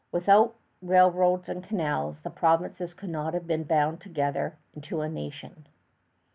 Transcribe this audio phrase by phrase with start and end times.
[0.11, 5.07] Without the railroads and canals, the provinces could not have been bound together into a
[5.07, 5.67] nation.